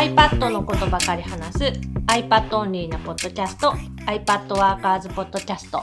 [0.00, 1.64] iPad のことばかり話す
[2.06, 3.72] iPad オンリーなポッドキャスト
[4.06, 5.82] iPad ワーカーズポッドキャスト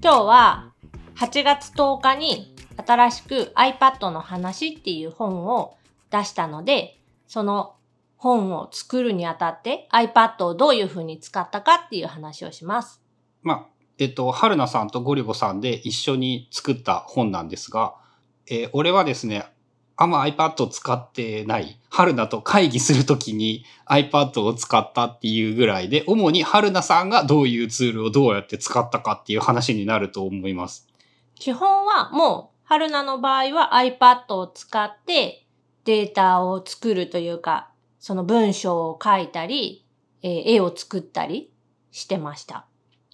[0.00, 0.72] 今日は
[1.16, 5.76] 8月10日に新しく iPad の話っていう本を
[6.12, 7.74] 出したのでその
[8.16, 13.02] 本を作るにあたって iPad をどういうふうに使ったかっていう話をします。
[13.42, 13.66] まあ、
[13.98, 17.96] えっと、春菜さんとゴリゴさんで一緒に作った本なんですが、
[18.48, 19.44] えー俺はですね、
[19.98, 21.78] あんま iPad を使ってない。
[21.88, 30.86] 春菜と会議するときに iPad を使ったっていうぐらいで、主に春菜さんがどういうツールをどうやって使ったかっていう話になると思います。
[31.34, 35.46] 基本はもう、春菜の場合は iPad を使って
[35.84, 39.84] データを作るというか、その文章を書いたり、
[40.22, 41.52] えー絵を作ったり
[41.90, 42.66] してました。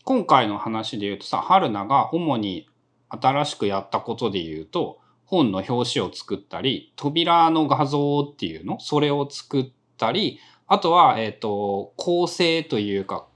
[0.04, 2.66] 今回の話で言うとさ、春菜が主に
[3.08, 4.98] 新しくやったことで言うと、
[5.32, 8.78] 本の表紙を作ったり、扉の画像っていうの？
[8.80, 13.26] それを作ったり、あとは、えっ、と、構成というか、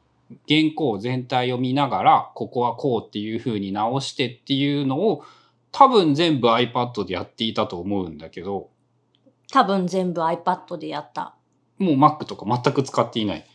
[0.47, 5.25] 原稿全体を見ながら、ここはこうっていう風に直してっていうのを、
[5.73, 8.69] 多分全部 iPad でやっていたと思うんだけど、
[9.51, 11.35] 多分全部 iPad でやった。
[11.79, 13.47] もう Mac とか全く使っていない。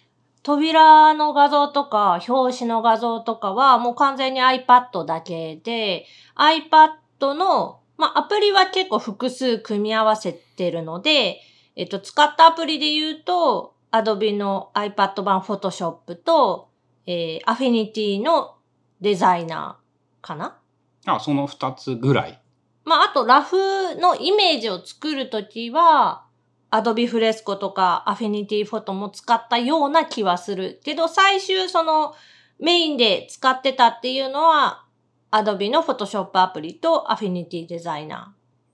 [0.41, 6.05] 扉の画像とか表紙の画像とかはもう完全に iPad だけで、
[6.35, 11.39] iPad の、まあ、アプリは結構複数組み合わせてるので、
[11.75, 16.69] えっと、使ったアプリで言うと、Adobe の iPad 版 Photoshop と、
[17.05, 18.55] えー、Affinity の
[19.01, 20.57] デザイナーかな？
[21.05, 22.41] あ、その2つぐらい。
[22.85, 23.55] まあ、あと、ラフ
[23.97, 26.25] のイメージを作るときは、
[26.71, 30.81] Adobe Fresco とか Affinity Photo も使ったような気はする。
[30.83, 32.15] けど、最終その
[32.57, 34.85] メインで使ってたっていうのは、
[35.31, 38.25] Adobe の Photoshop アプリと Affinity Designer。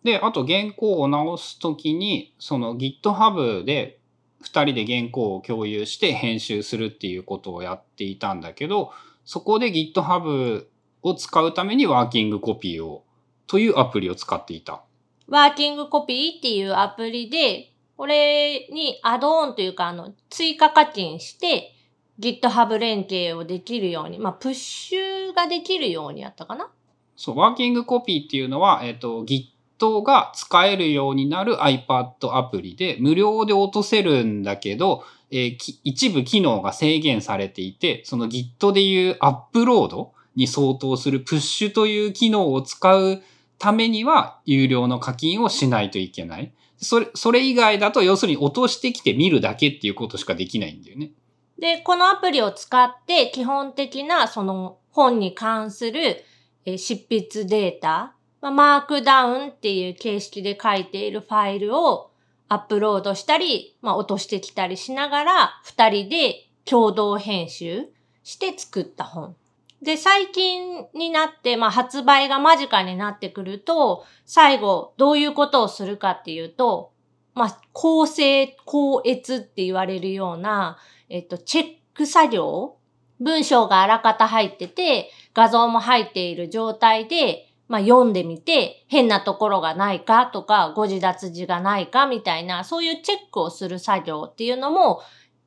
[0.03, 3.99] で、あと原稿を直すときに、その GitHub で
[4.43, 8.91] 2人で原稿を共有して編集するっていうことをやっていたんだけど、
[9.25, 10.65] そこで GitHub
[11.03, 13.03] を使うためにワーキングコピーを
[13.47, 14.81] というアプリを使っていた。
[15.27, 21.73] ワーキングコピーっていうアプリで、これにアドオンというか、あの、追加課金して、
[22.19, 26.69] GitHub 連携をできるように、まあ、プッシュができるようにやったかな？
[27.15, 43.21] そう、ワーキングコピーっていうのは、えっ、と、Git が使えるようになる iPad アプリで、無料で落とせるんだけど、えーき一部機能が制限されていて、その Git でいうアップロードに相当するプッシュという機能を使う
[43.59, 46.51] ためには、有料の課金をしないといけない。
[46.77, 51.11] それ、それ以外だと、要するに落としてきて見るだけっていうことしかできないんだよね。
[51.59, 56.23] で、このアプリを使って基本的なその本に関する
[56.65, 62.09] 執筆データ、マークダウンっていう形式で書いているファイルを
[62.49, 67.85] アップロードしたり、まあ、落としてきたりしながら二人で共同編集
[68.23, 69.35] して作った本。
[69.83, 76.91] で、最近になって、まあ、発売が間近になってくると、最後どういうことをするかっていうと、
[77.35, 80.79] まあ、構成、校閲って言われるような、
[81.09, 82.76] えっと、チェック作業
[83.19, 95.01] 文章があらかた入ってて、画像も入っている状態で、まあ、読んでみて、変なところがないかとか、誤字脱字がないかみたいな、そういうチェックをする作業っていうのも、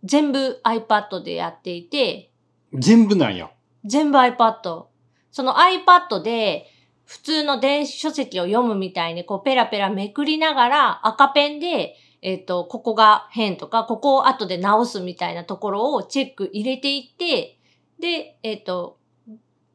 [0.05, 2.31] 全部 iPad でやっていて、
[2.75, 3.51] 全部なんや。
[3.85, 4.85] 全部 iPad。
[5.31, 6.67] その iPad で、
[7.05, 17.59] 普通の電子書籍を読むみたいに、こう、ペラペラめくりながら、赤ペンで、えっ、と、ここが変とか、ここを後で直すみたいなところをチェック入れていって、
[18.01, 18.99] で、えっ、と、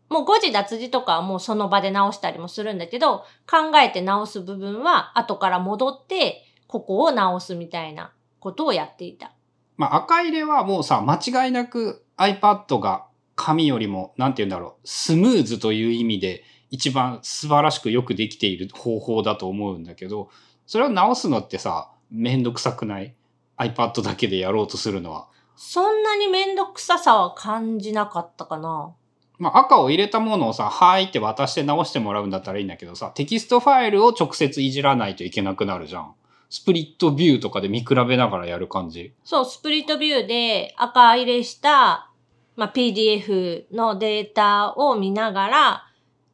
[0.10, 3.20] もう誤字脱字とかはもうその場で直したりもするんだけど、
[3.50, 9.34] 考えて直す部分は後から戻って、ここを直すみたいなことをやっていた。
[9.78, 20.30] まあ、赤入れはもうさ、間違いなく iPad が紙よりも、なんて言うんだろう、スムーズという意味で一番素晴らしくよくできている方法だと思うんだけど、
[20.66, 23.16] それを直すのってさ、めんどくさくない
[23.58, 25.28] ?iPad だけでやろうとするのは。
[25.56, 28.94] そんなにめんどくささは感じなかったかな。
[29.38, 36.14] まあ、赤を入れたものをさ、はいって渡して直してもらうんだったらいいんだけどさ、テキストファイルを直接いじらないといけなくなるじゃん。
[36.50, 39.14] スプリットビューとかで見比べながらやる感じ。
[39.24, 42.12] そう、スプリットビューで赤入れした、
[42.56, 45.84] まあ、PDF のデータを見ながら、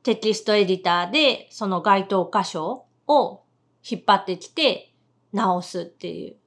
[0.03, 3.41] テキストエディターでその該当箇所を
[3.87, 4.93] 引っ張ってきて
[5.33, 6.40] 直すっていう。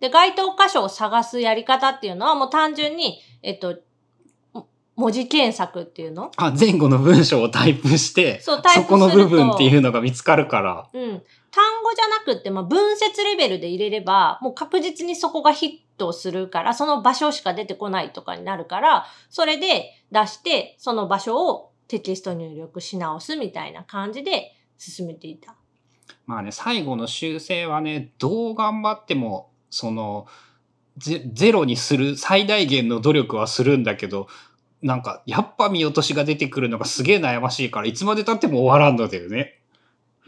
[0.00, 3.78] で、該当箇所を探すやり方っていうのはもう単純に、えっと、
[4.96, 6.30] 文字検索っていうの？
[6.36, 8.82] あ、前後の文章をタイプして、そう、タイプ。
[8.82, 10.88] そこの部分っていうのが見つかるから。
[10.92, 11.22] うん。
[11.50, 25.54] 単語じゃなくって、まあ、文節レベルで入れれば、もう確実にそこがヒットするから、その場所しか出てこないとかになるから、それで出して、その場所をテキスト入力し直すみたいな感じで進めていた。
[26.26, 30.26] まあね、最後の修正はね、どう頑張っても、その、
[30.96, 34.28] ゼゼロにする最大限の努力はするんだけど、
[34.82, 39.60] なんか、やっぱ見落としが出てくるのがすげえ悩ましいから、いつまで経っても終わらんのだよね。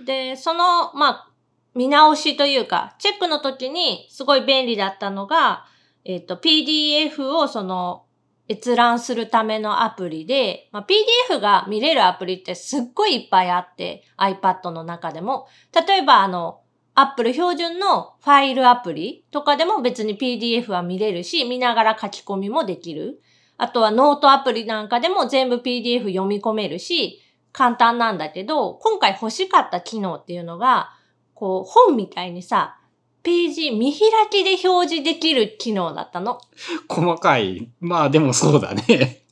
[0.04, 1.30] で、その、まあ、
[1.74, 5.64] 見直しというか、チェックの時にすごい便利だったのが、
[6.04, 8.04] えっ、と、PDF をその、
[8.50, 10.86] 閲覧するためのアプリで、まあ、
[11.30, 15.46] PDF が見れるアプリってすっごいいっぱいあって、iPad の中でも。
[15.86, 16.60] 例えば、あの、
[17.00, 23.22] Apple 標準のファイルアプリとかでも別に PDF は見れるし、見ながら書き込みもできる。
[23.56, 27.22] あとはノートアプリなんかでも全部 PDF 読み込めるし、
[27.52, 30.90] 簡単なんだけど、今回欲しかった機能っていうのが、
[31.34, 32.78] こう、本みたいにさ、
[33.22, 36.40] ページ見開きで表示できる機能だったの。
[36.88, 37.68] 細かい。
[37.78, 39.22] まあでもそうだね。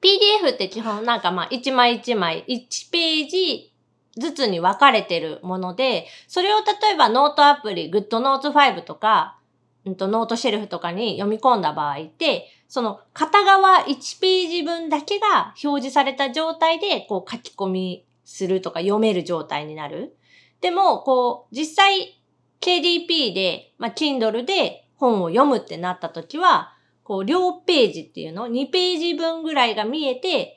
[0.00, 3.72] PDF って基本なんかまあ1枚1枚1ページ
[4.16, 9.38] ずつに分かれてるもので、それを例えばノートアプリ、GoodNotes 5とか、
[9.84, 20.16] うんとノートシェルフとかに読み込んだ場合って、その片側1ページ分だけが表示された状態でこう書き込みするとか読める状態になる。
[20.60, 22.20] でも、こう、実際
[22.60, 26.74] KDP で、まあ、Kindle で本を読むってなった時は、
[27.04, 30.55] こう、両ページっていうの ?2 ページ分ぐらいが見えて、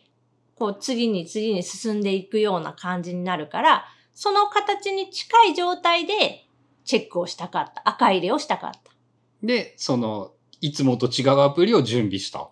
[0.59, 6.45] こう、次に次に進んでいくような感じになるから、その形に近い状態で
[6.83, 7.81] チェックをしたかった。
[7.87, 8.91] 赤入れをしたかった。
[9.41, 12.49] で、その、いつもと違うアプリを準備した。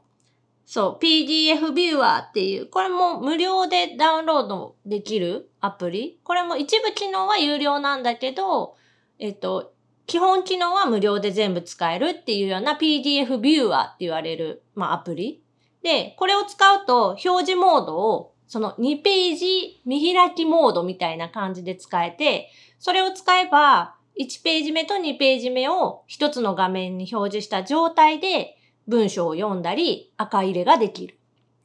[0.65, 6.19] そう、PDF ビューアーっていう、これも無料でダウンロードできるアプリ。
[6.23, 8.75] これも一部機能は有料なんだけど、
[9.19, 9.73] えっと、
[10.05, 15.41] 基本機能は無料で全部使えるっていうような PDF ビューアーって言われる、まあ、アプリ。
[15.83, 28.57] で、これを使うと表示モードをその2ページ見開きモードみたいな感じで使えて、それを使えば1ページ目と2ページ目を1つの画面に表示した状態で
[28.87, 31.17] 文章を読んだり赤入れができる。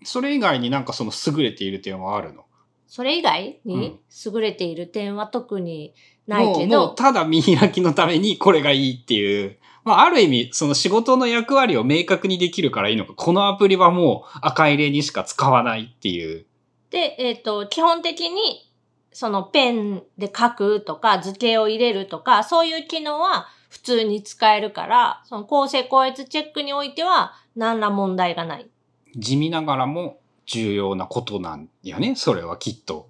[0.04, 2.44] それ以外になんかその優れている点はあるの？
[2.94, 5.94] それ以外に優れている点は特に
[6.26, 9.56] ないけもう、もうど、ただ見開きのためにこれがいいっていう。
[9.82, 13.14] まあ、ある意味、その仕事の役割を明確にできるからいいのか。
[13.16, 16.44] このアプリはもう赤入れにしか使わないっていう。
[16.90, 18.70] で、えっ、と、基本的に、
[19.10, 28.68] そのペンで書くとか図形を入れるとか、そういう機能は普通に使えるから、その公正高越チェックにおいては何ら問題がない。
[29.16, 32.14] 地味ながらも重要なことなんやね。
[32.16, 33.08] それはきっと。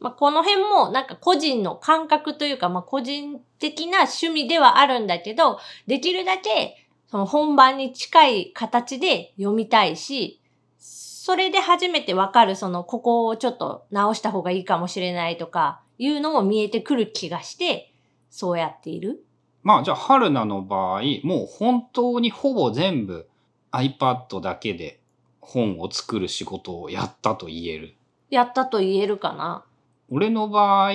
[0.00, 6.84] まあ、この辺もなんか個人の感覚というか、まあ、個人的な趣味ではあるんだけど、できるだけ
[7.14, 10.40] その本番に近い形で読みたいし、
[10.78, 17.92] それで初めてわかる、その、ここをちょっと直した方がいいかもしれないとか、いうのも見えてくる気がして、
[18.30, 19.24] そうやっている。
[19.62, 23.28] まあじゃあ、春菜の場合、もう本当にほぼ全部
[23.70, 24.98] iPad だけで
[25.46, 27.94] 本を作る仕事をやったと言える。
[28.30, 29.64] やったと言えるかな。
[30.10, 30.92] 俺の場合、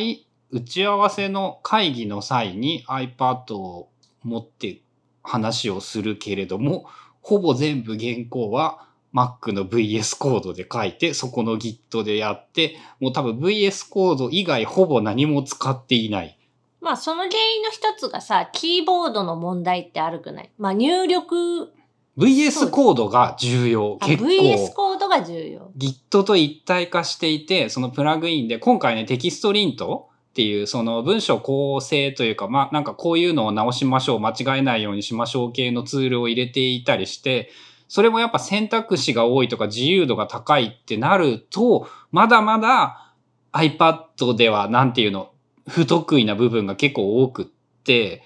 [0.52, 3.90] 打ち合わせの会議の際に iPad を
[4.24, 4.82] 持って
[5.24, 6.86] 話をするけれども、
[7.22, 16.36] ほぼ全部原稿は Mac の VS コードで書いて、そこの Git でやって、もう多分 VS コード以外ほぼ何も使っていない。
[16.82, 20.52] まあ、その原因の一つがさ、キーボードの問題ってあるくない？
[20.58, 21.74] まあ、入力、
[22.20, 23.98] VS コードが重要。
[24.02, 24.74] あ結 VS 構。
[24.74, 25.72] コードが重要。
[25.78, 37.52] Git と一体化していて、そのプラグインで、今回ね、テキストリントっていう、その文章構成というか、まあ、なんかこういうのを直しましょう、間違えないようにしましょう系のツールを入れていたりして、
[37.88, 43.14] それもやっぱ選択肢が多いとか自由度が高いってなると、まだまだ
[43.54, 45.32] iPad ではなんていうの、
[45.68, 48.24] 不得意な部分が結構多くって、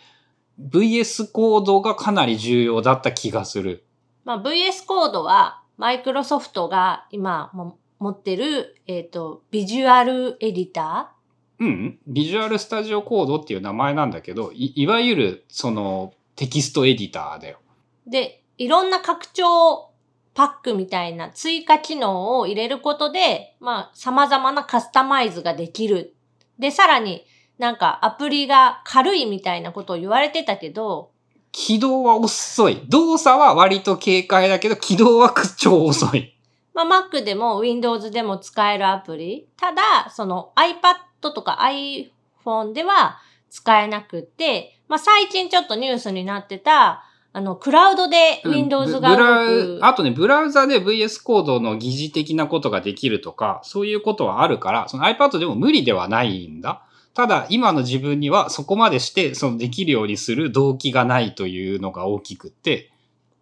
[0.61, 3.85] VS コードがかなり重要だった気がする。
[4.23, 11.13] まあ、VS コードは、マイクロソフトが今も持ってる、えっ、と、ビジュアルエディタ
[11.59, 17.59] うん、ビジュアルスタジオコードっていう名前なんだけど、いいわゆるそのテキストエディターだよ。
[18.07, 19.89] ーで、いろんな拡張
[20.33, 26.15] パックみたいな追加機能を入れることで、まあ、様々なカスタマイズができる。
[26.59, 27.25] で、さらに
[27.63, 31.11] なんかアプリが軽いみたいなことを言われてたけど、
[31.53, 32.81] 起動は遅い。
[32.89, 36.35] 動作は割と軽快だけど、起動は超遅い。
[36.73, 39.47] まあ、Mac でも Windows でも使えるアプリ。
[39.55, 49.77] ただ、その iPad とか iPhone では使えなくって、まあ、最近ちょっとニュースになってた、あの、クラウドで Windows がブブラ動く。
[49.77, 56.83] ウあとね、ブラウザで VS コードの疑似的なことができるとか、そういうことはあるから、その iPad でも無理ではないんだ。
[57.13, 62.91] ただ、今の自分にはそこまでして、そのできるようにする動機がないというのが大きくって、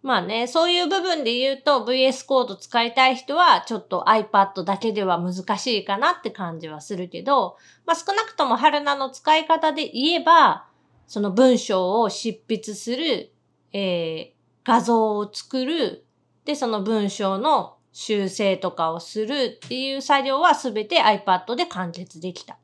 [0.02, 10.66] まあね、そういう部分で言うと VS コード使いたい人はちょっと iPad だけでは難しいかなって感じはするけど、まあ少なくとも春菜の使い方で言えば、
[11.06, 13.32] その文章を執筆する、
[13.72, 16.04] えー、画像を作る、
[16.44, 22.58] で、その文章の修正とかをするっていう作業はすべて iPad で完結できた。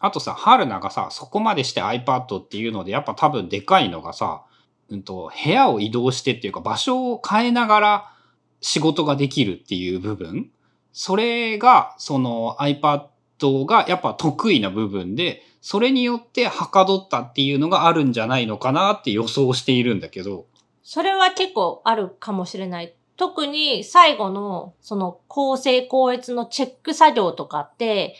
[0.00, 4.44] あとさ、春菜がさ、そこまでして iPad っていうので、やっぱ多分でかいのがさ、
[4.90, 8.12] うんと、部屋を移動してっていうか場所を変えながら
[8.60, 10.50] 仕事ができるっていう部分。
[10.92, 20.46] それが、その iPad がやっぱ得意な部分で、それによってはかどったっていうのがあるんじゃないのかなって予想しているんだけど。
[20.82, 22.94] それは結構あるかもしれない。
[23.16, 28.16] 特に最後のその構成校閲のチェック作業とかって、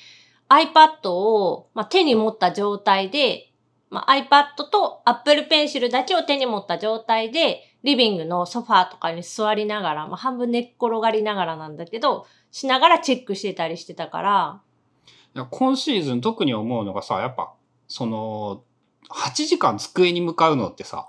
[0.49, 3.52] iPad を、まあ、手に持った状態で、
[3.90, 17.52] まあ、iPad と Apple Pencil だけを手に持った状態で、リビングのソファーとかに座りながら、まあ、半分寝っ転がりながらなんだけど、しながらチェックしてたりしてたから、今シーズン特に思うのがさ、やっぱ、
[17.87, 18.64] その、
[19.11, 21.09] 8時間机に向かうのってさ、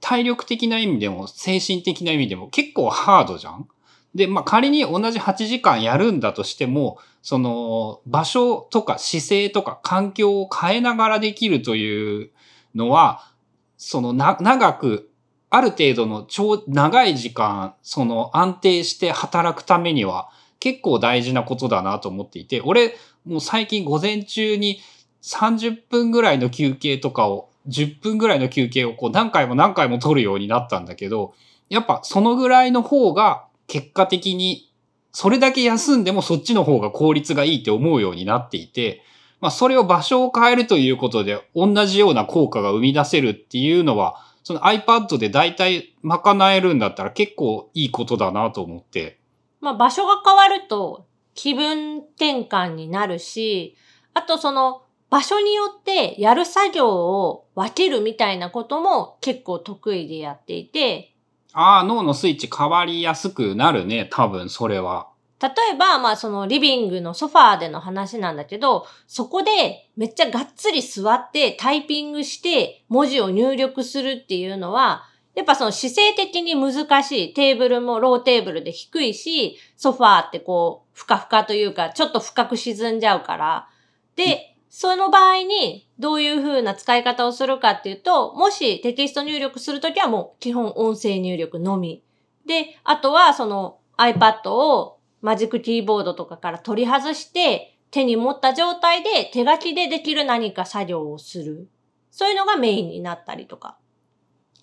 [0.00, 3.68] 体力的な意味でも精神的な意味でも結構ハードじゃん。
[4.14, 12.30] で、まあ、仮に同じ8時間やるんだとしても、その、場所とか姿勢とか環境を変えながらできるという
[12.74, 13.32] のは、
[13.76, 15.08] そのな、長く、
[15.50, 22.94] ある程度の超長い時間、その安定して働くためには結構大事なことだなと思っていて、俺、
[23.26, 24.80] もう最近午前中に
[25.22, 31.34] 30分ぐらいの休憩とかを、10分ぐらいの休憩をこう何回も何回も取るようになったんだけど、
[31.68, 34.71] やっぱそのぐらいの方が結果的に、
[35.12, 39.02] それだけ休んでもそっちの方が効率がいいって思うようになっていて、
[39.40, 49.18] まあそれを場所を変えるということで同じような効果が生み出せるっていうのは、その iPad で大体賄えるんだったら結構いいことだなと思って。
[49.60, 53.76] まあ場所が変わると気分転換になるし、
[54.14, 61.11] あとその場所によってやる作業を分けるみたいなことも結構得意でやっていて、
[61.52, 65.08] ああ、脳のスイッチ変わりやすくなるね、多分それは。
[65.42, 75.04] 例えば、まあそのリビングのソファーでの話なんだけど、そこでめっちゃがっつり座ってタイピングして文字を入力するっていうのは、
[75.34, 77.34] やっぱその姿勢的に難しい。
[77.34, 83.68] テーブルもローテーブルで低いし、ソファーってこう、ふかふかというか、ちょっと深く沈んじゃうから。
[84.14, 92.02] で、その場合にどういう風な使い方をするかっていうと、もしテキスト入力するときはもう基本音声入力のみ。
[92.46, 101.68] で、あとはその iPad をマジックキーボードとかから取り外して、手に持った状態で手書きでできる何か作業をする。
[102.10, 103.76] そういうのがメインになったりとか。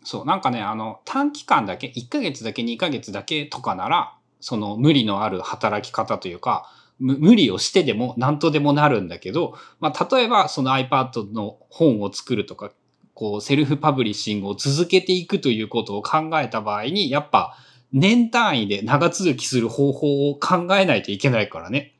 [0.03, 12.71] そう、なんかね、あの、短期間だけ、1ヶ月だけ、2ヶ月だけとかなら、その無理のある働き方というか、無理をしてでも何とでもなるんだけど、まあ、例えばその iPad の本を作るとか、
[13.13, 17.57] こう、セルフパブリッシングを続けていくということを考えた場合に、やっぱ、
[17.91, 21.95] 年単位で長続きする方法を考えないといけないからね。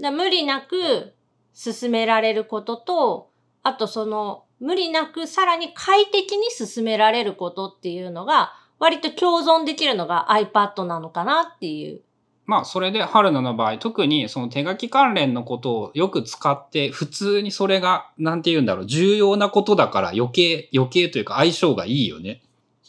[0.00, 1.14] だ無理なく
[1.52, 3.30] 進められることと、
[3.62, 12.02] あとその無理なくさらに快適に進められることっていうのが割と共存できるのが iPad なのかなっていう。
[12.44, 22.42] まあ、それで春菜の場合、特にその手書き関連のことをよく使って、普通にそれが、なんて言うんだろう、重要なことだから余計、余計というか相性がいいよね。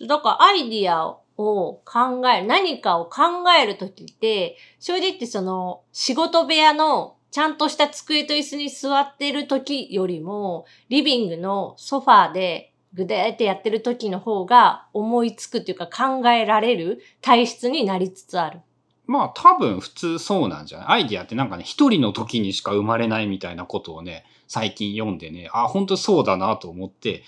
[0.07, 1.07] だからアイディア
[1.37, 3.21] を考える、何かを考
[3.59, 18.59] えるときって、正直その仕事部屋のちゃんとした机と椅子に座ってるときよりも、リビングのソファーでぐでーってやってるときの方が思いつくっていうか考えられる体質になりつつある。
[19.05, 20.87] まあ、多分普通そうなんじゃない？
[20.87, 27.23] アイディアってなんかね、一人の時にしか生まれないみたいなことをね、最近読んでね、あ、本当そうだなと思って、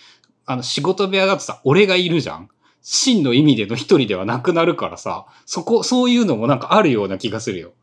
[0.45, 2.49] あの、仕事部屋だとさ、俺がいるじゃん？
[2.81, 7.73] 真の意味での一人ではなくなるからさ、そこ、そういうのもなんかあるような気がするよ。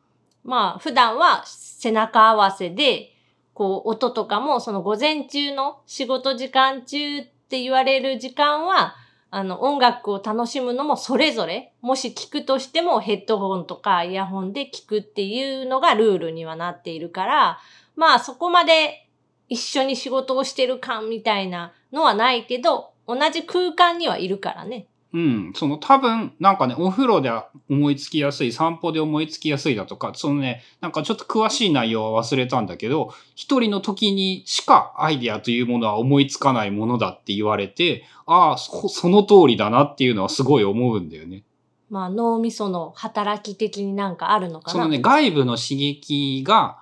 [0.45, 3.13] まあ普段は背中合わせで、
[3.53, 8.95] こう音とかもその午前中の仕事時間中って言われる時間は、
[9.35, 17.59] あの、音楽を楽しむのもそれぞれ、もし聞くとしてもヘッドホンとかイヤホンで聞くっていうのがルールにはなっているから、
[17.97, 19.09] まあそこまで
[19.49, 24.87] 一緒に仕事をしてる感みたいなのはないけど、同じ空間にはいるからね。
[25.15, 25.53] うん。
[25.55, 27.31] その多分、なんかね、お風呂で
[27.69, 41.43] 思いつきやすい、散歩で思いつきやすいだとか、そのね、なんかちょっと詳しい内容は忘れたんだけど、一人の時にしかアイディアというものは思いつかないものだって言われて、ああ、そその通りだなっていうのはすごい思うんだよね。
[41.91, 44.73] まあ脳みその働き的になんかあるのかな？
[44.73, 46.79] そのね、外部の刺激が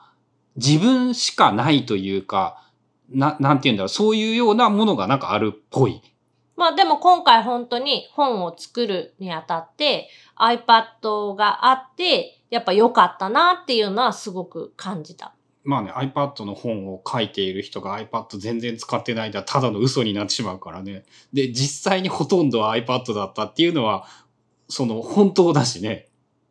[0.54, 2.62] 自分しかないというか、
[3.10, 6.00] な、なんて言うんだろう、そういうようなものがなんかあるっぽい。
[6.60, 15.34] まあでも今回本当に本を作るにあたって iPad があってやっぱ良かったなっていうのはすごく感じた。
[15.64, 21.06] まあね、iPad の本を書いている人が iPad 全然使ってないではただの嘘になってしまうからね。
[21.32, 24.04] で、実際にほとんどは iPad だったっていうのは、
[24.68, 26.08] その本当だしね。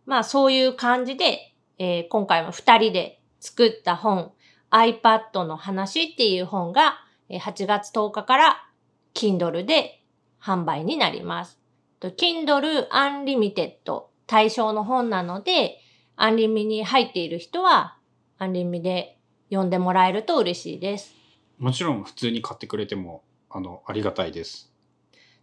[0.08, 4.32] まあそういう感じで、えー、今回も二人で作った本、
[4.72, 6.98] iPad の話っていう本が
[7.30, 8.66] 8月10日から
[9.14, 9.99] Kindle で
[10.42, 11.60] 販売になります。
[12.02, 15.80] Kindle Unlimited 対象の本なので、
[16.16, 17.98] アンリミに入っている人は、
[18.38, 19.18] アンリミで
[19.50, 21.16] 読んでもらえると嬉しいです。
[21.58, 24.72] もちろん普通に買ってくれても、あの、ありがたいです。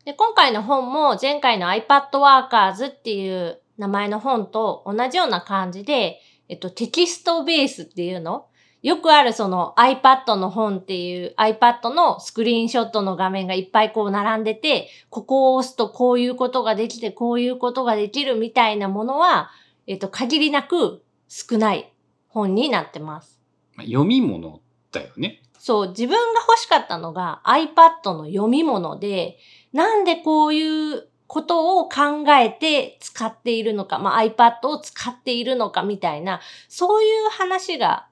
[0.04, 8.46] で、今回の本も前回の iPad Workers っていう名前の本と同じような感じで、えっと、テキストベースっていうの
[8.86, 19.50] よくあるその iPad の本っていう iPad のスクリーンショットの画面がいっぱいこう並んでて、ここを押すとこういうことができて、こういうことができるみたいなものは、
[19.88, 21.92] えっと、限りなく少ない
[22.28, 23.40] 本になってます。
[23.78, 24.60] 読み物
[24.92, 25.42] だよね。
[25.58, 29.36] そう、自分が欲しかったのが iPad の読み物で、
[29.72, 38.06] なんでこういうことを考えて使っているのか、まあ、iPad を使っているのかみたいな、そういう話が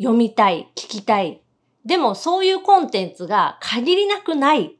[0.00, 1.42] 読みたい、聞きたい。
[1.84, 4.70] でもそういうコンテンツが限りなくないっ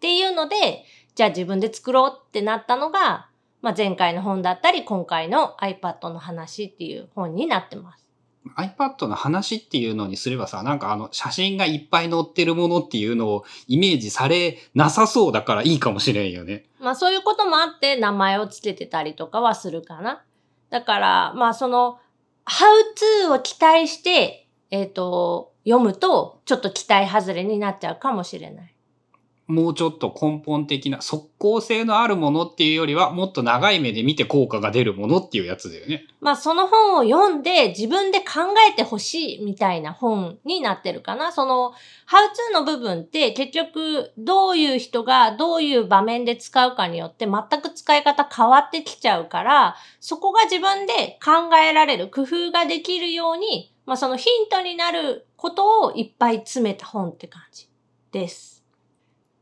[0.00, 0.84] ていうので、
[1.14, 3.28] じゃあ自分で作ろうってなったのが、
[3.60, 8.06] まあ、前回の本だったり、今回の iPad の話っていう本になってます。
[8.56, 16.64] iPad の話っていうのにすればさ、なんかあの写真がいっぱい載ってるものっていうのをイメージされなさそうだからいいかもしれんよね。
[16.80, 20.24] まあそういうこともあって名前をつけてたりとかはするかな。
[20.70, 21.98] だから、まあその、
[22.46, 24.39] how to を期待して
[24.70, 28.74] えっ、ー、と、読むと、ちょっと期待外れになっちゃうかもしれない。
[29.50, 36.06] もうちょっと根本的な即効性のあるものっていうよりはもっと長い目で見て効果が出るものっていうやつだよね。
[36.20, 41.32] まあその本を読んで自分で考えてほしいみたいな本になってるかな。
[41.32, 41.72] その
[42.08, 57.68] How to の部分って結局どういう人がどういう場面で使うかによって全く使い方変わってきちゃうからそこが自分で考えられる工夫ができるようにまあそのヒントになることをいっぱい詰めた本って感じ
[58.12, 58.62] です。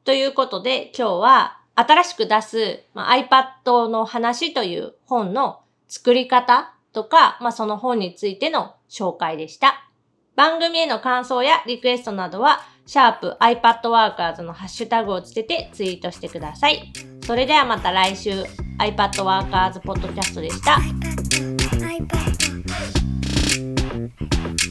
[0.04, 9.84] ということで今日は新しく出す、まあ、iPad の話という本の作り方とか、まあ、その本についての紹介でした。
[10.34, 16.90] 番組への感想やリクエストなどは、シャープ iPadWorkers のハッシュタグをつけてツイートしてください。
[17.26, 18.44] それではまた来週
[18.78, 20.78] iPadWorkers ポッドキャストでした。
[24.08, 24.67] Mm-hmm.